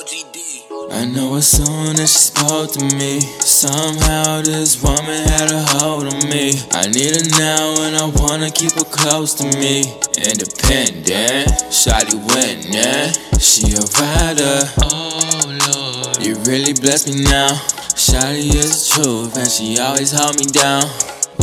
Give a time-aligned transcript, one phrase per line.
[0.00, 0.92] OGD.
[0.92, 6.06] I know as soon as she spoke to me, somehow this woman had a hold
[6.06, 6.54] on me.
[6.72, 9.92] I need her now and I wanna keep her close to me.
[10.16, 14.64] Independent, Shotty winning, she a rider.
[14.80, 17.52] Oh Lord, you really bless me now.
[17.92, 20.84] Shotty is the truth and she always hold me down.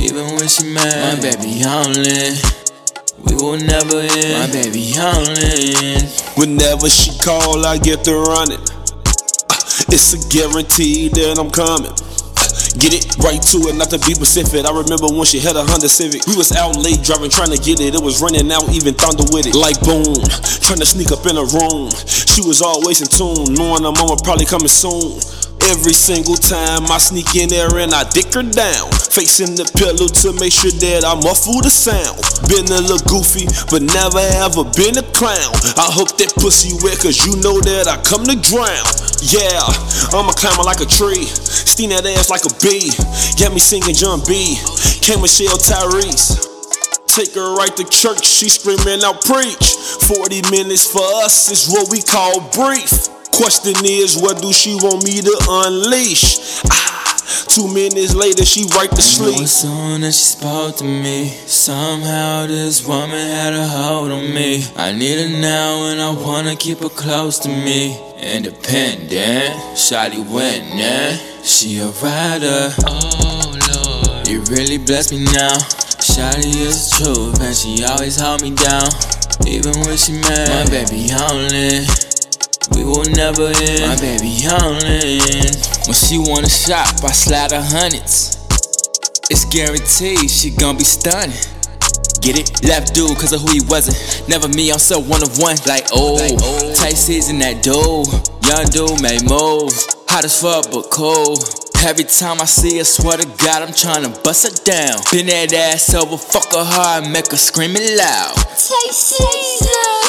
[0.00, 2.55] Even when she mad, my baby only.
[3.26, 5.98] We will never end, my baby only.
[6.38, 8.62] Whenever she call, I get to running.
[9.50, 9.58] Uh,
[9.90, 11.90] it's a guarantee that I'm coming.
[12.78, 14.64] Get it right to it, not to be specific.
[14.64, 16.26] I remember when she had a Honda Civic.
[16.28, 17.96] We was out late driving, trying to get it.
[17.96, 19.56] It was running out, even thunder with it.
[19.56, 20.20] Like boom,
[20.60, 21.90] trying to sneak up in a room.
[22.06, 25.18] She was always in tune, knowing her mama probably coming soon.
[25.72, 28.92] Every single time I sneak in there and I dick her down.
[29.12, 32.20] Facing the pillow to make sure that I muffle the sound.
[32.48, 35.54] Been a little goofy, but never ever been a clown.
[35.80, 38.86] I hope that pussy wet, cause you know that I come to drown.
[39.24, 39.60] Yeah,
[40.12, 41.24] I'm a climber like a tree.
[41.26, 42.92] Sting that ass like a bee.
[43.40, 44.60] Got me singing Jon B.
[45.00, 45.16] K.
[45.16, 46.36] Michelle Tyrese.
[47.08, 49.76] Take her right to church, she screaming out preach.
[50.04, 53.08] 40 minutes for us is what we call brief.
[53.32, 56.60] Question is, what do she want me to unleash?
[56.70, 56.95] Ah,
[57.48, 59.40] two minutes later, she right to sleep.
[59.40, 64.64] As soon as she spoke to me, somehow this woman had a hold on me.
[64.76, 67.98] I need her now and I wanna keep her close to me.
[68.18, 72.74] Independent, Shotty winning, she a rider.
[72.86, 75.56] Oh Lord, you really bless me now.
[76.00, 78.88] Shotty is the truth and she always hold me down.
[79.46, 81.86] Even when she mad, my baby only.
[82.74, 83.86] We will never end.
[83.86, 85.75] My baby only.
[85.86, 88.42] When she wanna shop, I slide her hundreds.
[89.30, 91.38] It's guaranteed she gon' be stunning.
[92.20, 92.64] Get it?
[92.66, 94.28] Left dude cause of who he wasn't.
[94.28, 95.56] Never me, I'm so one of one.
[95.64, 96.74] Like, oh, oh.
[96.74, 98.10] tight season that dude.
[98.50, 99.86] Young dude made moves.
[100.08, 101.38] Hot as fuck, but cool.
[101.86, 104.98] Every time I see her, swear to God, I'm tryna bust her down.
[105.12, 108.34] Bend that ass over, fuck her hard, make her scream it loud.
[108.34, 110.05] Tight season.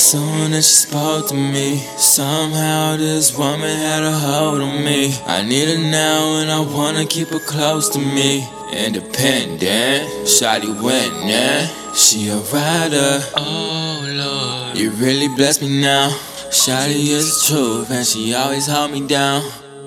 [0.00, 5.14] Soon as she spoke to me, somehow this woman had a hold on me.
[5.26, 8.48] I need her now and I wanna keep her close to me.
[8.72, 13.20] Independent, Shotty winning, she a rider.
[13.36, 16.08] Oh Lord, you really bless me now.
[16.50, 19.42] Shotty is the truth and she always hold me down.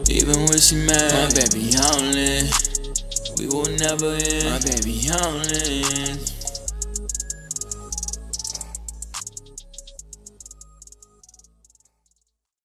[0.10, 2.50] Even when she mad, my baby only.
[3.40, 6.43] We will never end, my baby only.